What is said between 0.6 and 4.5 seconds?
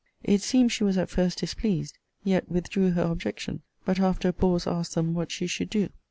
she was at first displeased; yet withdrew her objection: but, after a